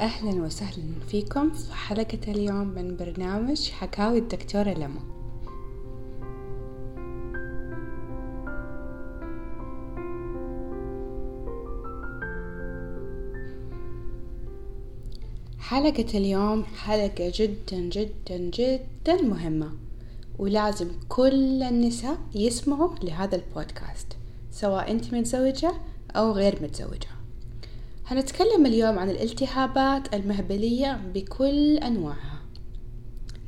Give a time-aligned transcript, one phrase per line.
[0.00, 5.00] أهلا وسهلا فيكم في حلقة اليوم من برنامج حكاوي الدكتورة لما
[15.58, 19.70] حلقة اليوم حلقة جدا جدا جدا مهمة
[20.38, 24.06] ولازم كل النساء يسمعوا لهذا البودكاست
[24.50, 25.72] سواء أنت متزوجة
[26.16, 27.17] أو غير متزوجة.
[28.10, 32.42] هنتكلم اليوم عن الالتهابات المهبلية بكل أنواعها.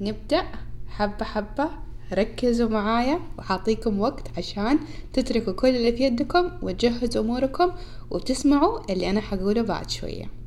[0.01, 0.45] نبدأ
[0.89, 1.71] حبة حبة.
[2.13, 4.79] ركزوا معايا وحاعطيكم وقت عشان
[5.13, 7.71] تتركوا كل اللي في يدكم وتجهزوا أموركم
[8.11, 10.40] وتسمعوا اللي أنا حقوله بعد شوية.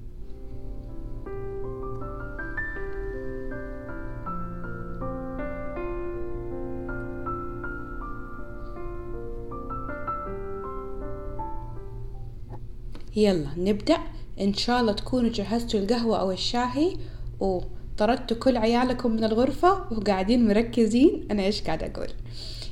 [13.15, 13.97] يلا نبدأ.
[14.41, 16.97] إن شاء الله تكونوا جهزتوا القهوة أو الشاهي
[17.39, 21.27] وطردتوا كل عيالكم من الغرفة وقاعدين مركزين.
[21.31, 22.09] أنا إيش قاعدة أقول؟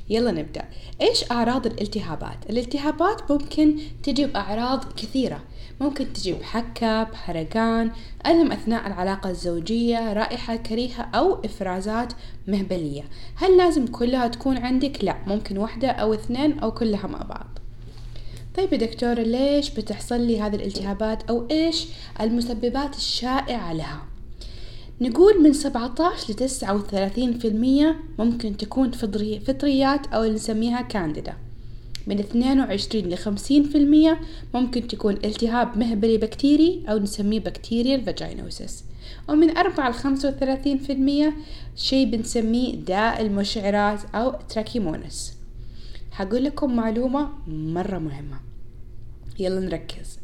[0.08, 0.64] يلا نبدأ.
[1.00, 5.40] إيش أعراض الالتهابات؟ الالتهابات ممكن تجي بأعراض كثيرة.
[5.80, 7.90] ممكن تجي بحكة بحرقان
[8.26, 12.12] ألم أثناء العلاقة الزوجية رائحة كريهة أو إفرازات
[12.48, 13.02] مهبلية.
[13.34, 17.58] هل لازم كلها تكون عندك؟ لا ممكن واحدة أو اثنين أو كلها مع بعض.
[18.56, 21.86] طيب يا دكتورة ليش بتحصل لي هذه الالتهابات أو إيش
[22.20, 24.02] المسببات الشائعة لها؟
[25.00, 31.34] نقول من 17 ل 39 في المية ممكن تكون فطري فطريات أو اللي نسميها كانديدا.
[32.06, 34.20] من 22 ل 50 في المية
[34.54, 38.84] ممكن تكون التهاب مهبلي بكتيري أو نسميه bacterial vaginosis
[39.28, 41.34] ومن 4 ل 35 في المية
[41.76, 45.41] شي بنسميه داء المشعرات أو Trichomonas
[46.12, 48.40] حقول لكم معلومة مرة مهمة.
[49.38, 50.18] يلا نركز.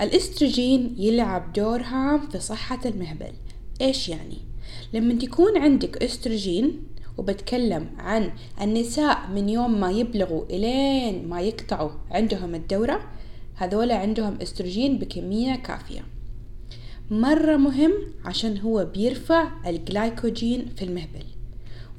[0.00, 3.32] الأستروجين يلعب دور هام في صحة المهبل.
[3.80, 4.38] إيش يعني؟
[4.92, 6.82] لما تكون عندك أستروجين
[7.18, 13.00] وبتكلم عن النساء من يوم ما يبلغوا إلين ما يقطعوا عندهم الدورة
[13.54, 16.04] هذولا عندهم أستروجين بكمية كافية.
[17.10, 17.92] مرة مهم
[18.24, 21.24] عشان هو بيرفع الجلايكوجين في المهبل.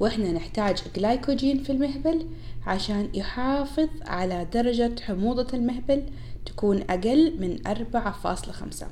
[0.00, 2.26] وإحنا نحتاج جلايكوجين في المهبل
[2.66, 6.02] عشان يحافظ على درجة حموضة المهبل
[6.46, 8.86] تكون أقل من أربعة فاصلة خمسة.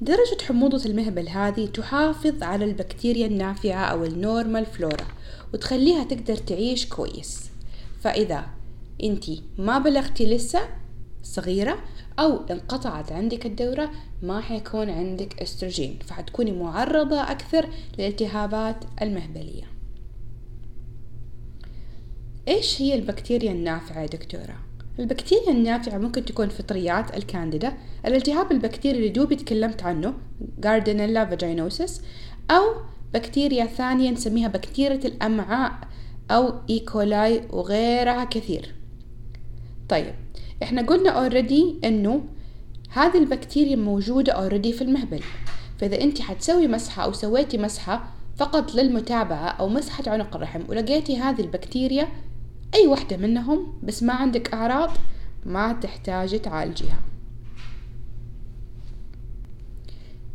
[0.00, 5.06] درجة حموضة المهبل هذه تحافظ على البكتيريا النافعة أو ال normal flora
[5.54, 7.50] وتخليها تقدر تعيش كويس.
[8.00, 8.46] فإذا
[9.02, 10.60] انتي ما بلغتي لسه
[11.22, 11.78] صغيرة
[12.18, 13.90] أو انقطعت عندك الدورة
[14.22, 17.68] ما حيكون عندك استروجين فحتكوني معرضة أكثر
[17.98, 19.64] للالتهابات المهبلية.
[22.48, 24.56] إيش هي البكتيريا النافعة يا دكتورة؟
[24.98, 27.72] البكتيريا النافعة ممكن تكون فطريات الكانديدا
[28.06, 30.14] الالتهاب البكتيري اللي دوبي تكلمت عنه
[30.58, 32.02] Gardnerella vaginosis
[32.50, 32.64] أو
[33.14, 35.72] بكتيريا ثانية نسميها بكتيريا الأمعاء
[36.30, 36.94] أو E.
[36.94, 38.74] coli وغيرها كثير.
[39.88, 40.14] طيب
[40.62, 42.24] إحنا قلنا already إنه
[42.90, 45.20] هذه البكتيريا موجودة already في المهبل.
[45.78, 51.40] فإذا أنت حتسوي مسحة أو سويتي مسحة فقط للمتابعة أو مسحة عنق الرحم ولقيتي هذه
[51.40, 52.08] البكتيريا
[52.74, 54.90] أي واحدة منهم بس ما عندك أعراض
[55.46, 57.00] ما تحتاجي تعالجيها.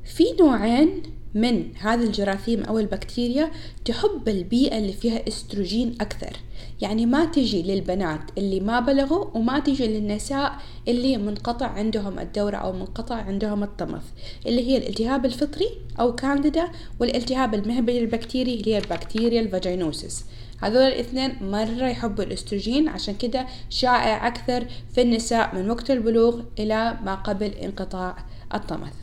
[0.03, 1.03] في نوعين
[1.33, 3.51] من هذه الجراثيم أو البكتيريا
[3.85, 6.37] تحب البيئة اللي فيها استروجين أكثر.
[6.81, 10.55] يعني ما تجي للبنات اللي ما بلغوا وما تجي للنساء
[10.87, 14.03] اللي منقطع عندهم الدورة أو منقطع عندهم الطمث
[14.45, 16.67] اللي هي الالتهاب الفطري أو كانديدا
[16.99, 20.25] والالتهاب المهبلي البكتيري اللي هي ال bacterial vaginosis
[20.61, 26.97] هذول الاثنين مرة يحبوا الاستروجين عشان كده شائع أكثر في النساء من وقت البلوغ إلى
[27.03, 28.93] ما قبل انقطاع الطمث.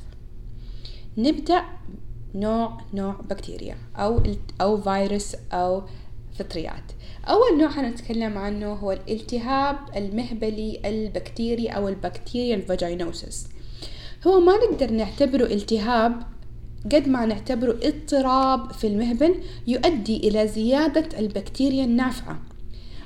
[1.19, 1.65] نبدأ
[2.39, 4.23] نوع نوع بكتيريا أو
[4.61, 5.83] أو فيروس أو
[6.39, 6.93] فطريات.
[7.29, 13.49] أول نوع حنتكلم عنه هو الالتهاب المهبلي البكتيري أو ال bacterial vaginosis
[14.27, 16.23] هو ما نقدر نعتبره التهاب
[16.93, 19.35] قد ما نعتبره اضطراب في المهبل
[19.67, 22.43] يؤدي إلى زيادة البكتيريا النافعة.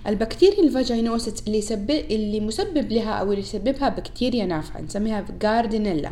[0.06, 6.10] ال bacterial vaginosis اللي يسبب اللي مسبب لها أو اللي يسببها بكتيريا نافعة نسميها Gardnerella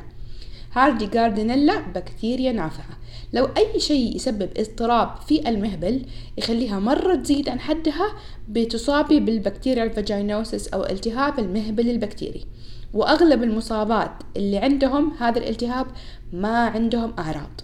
[0.72, 2.98] هذه Gardnerella بكتيريا نافعة.
[3.32, 6.06] لو أي شيء يسبب اضطراب في المهبل
[6.38, 8.12] يخليها مرة تزيد عن حدها
[8.48, 12.44] بتصابي بال bacterial vaginosis أو التهاب المهبل البكتيري.
[12.94, 15.86] وأغلب المصابات اللي عندهم هذا الالتهاب
[16.32, 17.60] ما عندهم أعراض.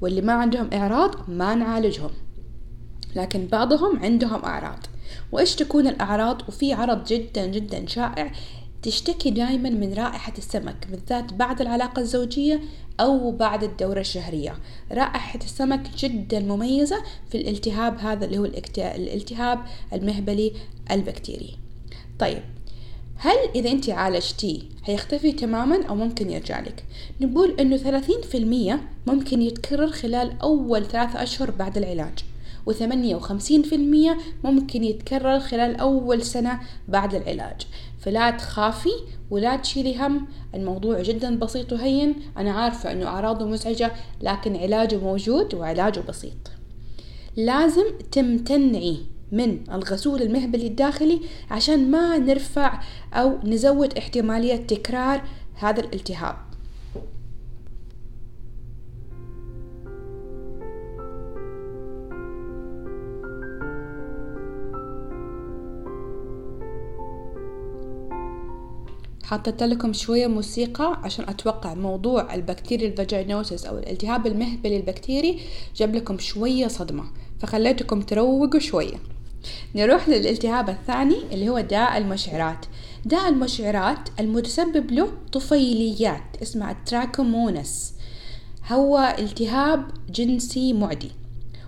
[0.00, 2.10] واللي ما عندهم أعراض ما نعالجهم.
[3.16, 4.78] لكن بعضهم عندهم أعراض.
[5.32, 8.32] وإيش تكون الأعراض؟ وفي عرض جدا جدا شائع
[8.82, 12.60] تشتكي دائما من رائحة السمك بالذات بعد العلاقة الزوجية
[13.00, 14.58] أو بعد الدورة الشهرية.
[14.92, 18.44] رائحة السمك جدا مميزة في الالتهاب هذا اللي هو
[18.78, 19.58] الالتهاب
[19.92, 20.52] المهبلي
[20.90, 21.56] البكتيري.
[22.18, 22.42] طيب
[23.16, 26.84] هل إذا أنت عالجتيه حيختفي تماما أو ممكن يرجع لك؟
[27.20, 27.56] نقول
[28.22, 32.24] في المية ممكن يتكرر خلال أول ثلاثة أشهر بعد العلاج.
[32.66, 37.66] وثمانية وخمسين في المية ممكن يتكرر خلال أول سنة بعد العلاج.
[37.98, 38.92] فلا تخافي
[39.30, 40.26] ولا تشيلي هم.
[40.54, 42.14] الموضوع جدا بسيط وهين.
[42.36, 46.50] أنا عارفة أنه أعراضه مزعجة لكن علاجه موجود وعلاجه بسيط.
[47.36, 48.98] لازم تمتنعي
[49.32, 51.20] من الغسول المهبلي الداخلي
[51.50, 52.80] عشان ما نرفع
[53.12, 55.22] أو نزود احتمالية تكرار
[55.54, 56.47] هذا الالتهاب.
[69.28, 75.40] حطيت لكم شوية موسيقى عشان أتوقع موضوع ال bacterial vaginosis أو الالتهاب المهبلي البكتيري
[75.76, 77.04] جاب لكم شوية صدمة
[77.40, 78.96] فخليتكم تروقوا شوية.
[79.74, 82.66] نروح للالتهاب الثاني اللي هو داء المشعرات.
[83.04, 87.94] داء المشعرات المتسبب له طفيليات اسمها ال Trichomonas.
[88.68, 91.10] هو التهاب جنسي معدي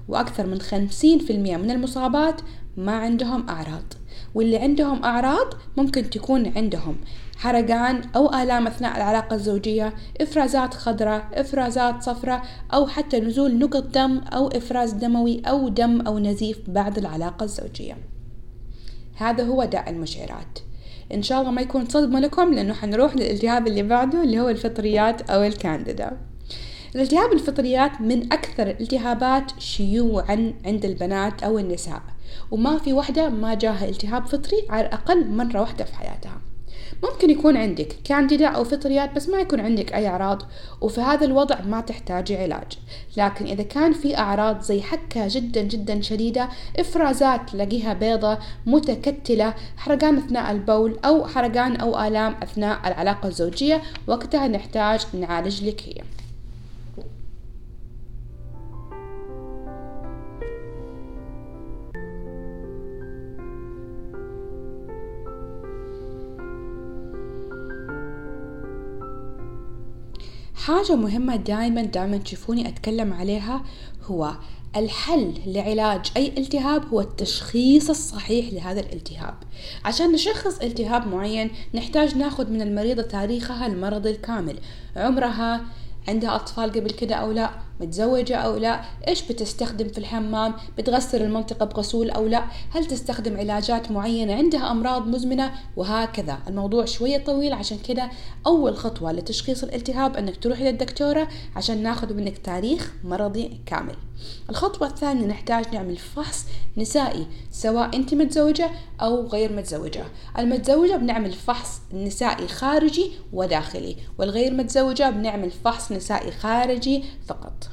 [0.08, 2.40] وأكثر من خمسين في المية من المصابات
[2.76, 3.99] ما عندهم أعراض.
[4.34, 6.96] واللي عندهم أعراض ممكن تكون عندهم.
[7.36, 12.42] حرقان أو آلام أثناء العلاقة الزوجية إفرازات خضراء إفرازات صفراء
[12.74, 17.96] أو حتى نزول نقط دم أو إفراز دموي أو دم أو نزيف بعد العلاقة الزوجية.
[19.16, 20.58] هذا هو داء المشعرات.
[21.14, 25.30] إن شاء الله ما يكون صدمة لكم لأنه حنروح للالتهاب اللي بعده اللي هو الفطريات
[25.30, 26.16] أو الكانديدا.
[26.94, 32.02] الالتهاب الفطريات من أكثر الالتهابات شيوعا عند البنات أو النساء.
[32.50, 36.40] وما في وحدة ما جاها التهاب فطري على الأقل مرة واحدة في حياتها.
[37.02, 40.42] ممكن يكون عندك كانديدا أو فطريات بس ما يكون عندك أي أعراض
[40.80, 42.78] وفي هذا الوضع ما تحتاجي علاج.
[43.16, 46.48] لكن إذا كان في أعراض زي حكة جدا جدا شديدة
[46.78, 54.48] إفرازات تلاقيها بيضة متكتلة حرقان أثناء البول أو حرقان أو آلام أثناء العلاقة الزوجية وقتها
[54.48, 56.02] نحتاج نعالج لك هي.
[70.54, 73.62] حاجة مهمة دائما دائما تشوفوني أتكلم عليها
[74.04, 74.32] هو
[74.76, 79.34] الحل لعلاج أي التهاب هو التشخيص الصحيح لهذا الالتهاب.
[79.84, 84.58] عشان نشخص التهاب معين نحتاج ناخذ من المريضة تاريخها المرضي الكامل.
[84.96, 85.60] عمرها
[86.08, 87.50] عندها أطفال قبل كده أو لا؟
[87.80, 93.90] متزوجة أو لا إيش بتستخدم في الحمام؟ بتغسل المنطقة بغسول أو لا؟ هل تستخدم علاجات
[93.90, 96.38] معينة عندها أمراض مزمنة؟ وهكذا.
[96.48, 98.10] الموضوع شوية طويل عشان كده
[98.46, 103.94] أول خطوة لتشخيص الالتهاب أنك تروحي للدكتورة عشان ناخذ منك تاريخ مرضي كامل.
[104.50, 106.44] الخطوة الثانية نحتاج نعمل فحص
[106.76, 110.04] نسائي سواء أنت متزوجة أو غير متزوجة.
[110.38, 117.69] المتزوجة بنعمل فحص نسائي خارجي وداخلي والغير متزوجة بنعمل فحص نسائي خارجي فقط.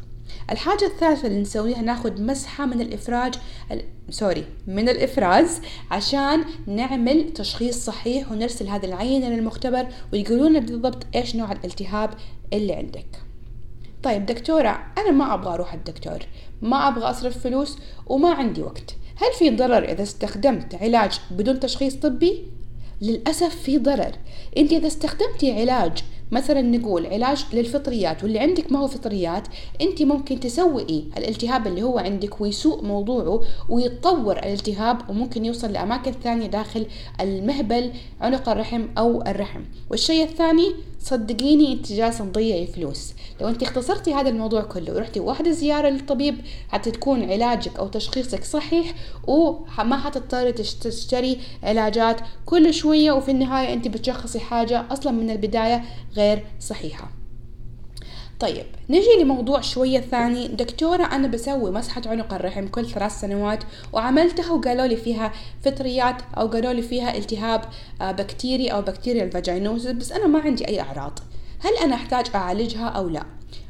[0.52, 3.34] الحاجة الثالثة اللي نسويها ناخد مسحة من الإفراج
[3.72, 3.84] ال...
[4.10, 11.52] سوري من الإفراز عشان نعمل تشخيص صحيح ونرسل هذه العينة للمختبر ويقولون بالضبط إيش نوع
[11.52, 12.10] الالتهاب
[12.54, 13.06] اللي عندك.
[14.04, 16.20] طيب دكتورة أنا ما أبغى أروح الدكتور
[16.62, 18.96] ما أبغى أصرف فلوس وما عندي وقت.
[19.16, 22.44] هل في ضرر إذا استخدمت علاج بدون تشخيص طبي؟
[23.02, 24.12] للأسف في ضرر.
[24.58, 29.48] أنت إذا استخدمتي علاج مثلا نقول علاج للفطريات واللي عندك ما هو فطريات
[29.82, 36.48] أنت ممكن تسوئي الالتهاب اللي هو عندك ويسوء موضوعه ويتطور الالتهاب وممكن يوصل لأماكن ثانية
[36.48, 36.86] داخل
[37.22, 37.92] المهبل
[38.22, 39.62] عنق الرحم أو الرحم.
[39.90, 45.52] والشيء الثاني صدقيني انت جالسه تضيعي فلوس لو انت اختصرتي هذا الموضوع كله ورحتي واحدة
[45.52, 46.38] زيارة للطبيب
[46.70, 48.94] حتى تكون علاجك أو تشخيصك صحيح
[49.28, 52.22] وما حتضطري تشتري علاجات.
[52.46, 55.84] كل شوية وفي النهاية انت بتشخصي حاجة أصلا من البداية
[56.16, 57.17] غير صحيحة.
[58.40, 60.48] طيب نجي لموضوع شوية ثاني.
[60.48, 63.64] دكتورة أنا بسوي مسحة عنق الرحم كل ثلاث سنوات
[63.94, 67.62] وعملتها وقالوا لي فيها فطريات أو قالوا لي فيها التهاب
[68.02, 71.20] آه، بكتيري أو bacterial vaginosis بس أنا ما عندي أي أعراض.
[71.60, 73.24] هل أنا أحتاج أعالجها أو لا؟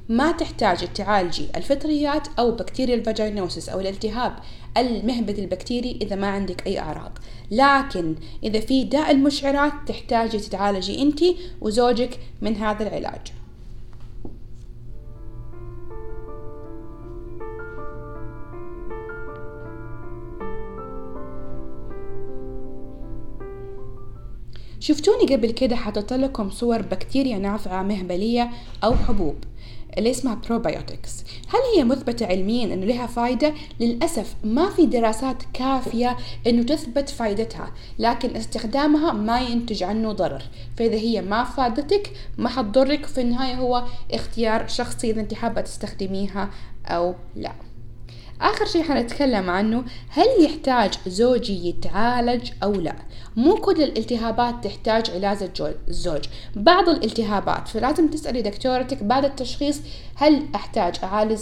[0.09, 4.33] ما تحتاجي تعالجي الفطريات أو bacterial vaginosis أو الالتهاب
[4.77, 7.17] المهبلي البكتيري إذا ما عندك أي أعراض.
[7.51, 11.19] لكن إذا في داء المشعرات تحتاجي تتعالجي أنت
[11.61, 13.36] وزوجك من هذا العلاج.
[24.87, 28.49] شفتوني قبل كده حطيت لكم صور بكتيريا نافعة مهبلية
[28.83, 29.35] أو حبوب
[29.97, 36.17] اللي اسمها بروبايوتكس هل هي مثبتة علميا إنه لها فايدة؟ للأسف ما في دراسات كافية
[36.47, 40.43] إنه تثبت فايدتها لكن استخدامها ما ينتج عنه ضرر.
[40.77, 46.49] فإذا هي ما فادتك ما حتضرك في النهاية هو اختيار شخصي إذا أنت حابة تستخدميها
[46.85, 47.66] أو لا.
[48.41, 52.95] آخر شيء حنتكلم عنه هل يحتاج زوجي يتعالج أو لا؟
[53.35, 55.49] مو كل الالتهابات تحتاج علاج
[55.87, 56.25] الزوج.
[56.55, 59.81] بعض الالتهابات فلازم تسألي دكتورتك بعد التشخيص
[60.15, 61.39] هل أحتاج أعالج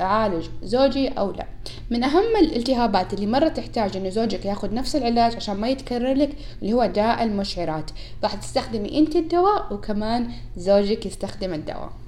[0.00, 1.46] أعالج زوجي أو لا.
[1.90, 6.30] من أهم الالتهابات اللي مرة تحتاج إنه زوجك ياخذ نفس العلاج عشان ما يتكرر لك
[6.62, 7.90] اللي هو داء المشعرات.
[8.22, 12.03] راح تستخدمي أنت الدواء وكمان زوجك يستخدم الدواء.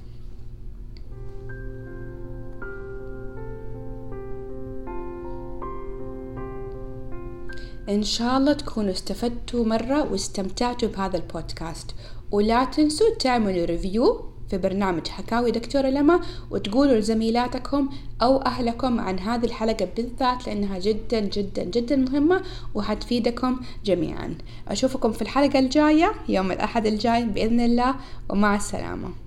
[7.89, 11.95] إن شاء الله تكونوا استفدتوا مرة واستمتعتوا بهذا البودكاست.
[12.31, 16.19] ولا تنسوا تعملوا ريفيو في برنامج حكاوي دكتورة لما
[16.51, 17.89] وتقولوا لزميلاتكم
[18.21, 22.41] أو أهلكم عن هذه الحلقة بالذات لأنها جدا جدا جدا مهمة
[22.75, 24.37] وحتفيدكم جميعا.
[24.67, 27.95] أشوفكم في الحلقة الجاية يوم الأحد الجاي بإذن الله
[28.29, 29.26] ومع السلامة.